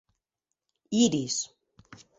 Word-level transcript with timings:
Iris. 1.03 1.37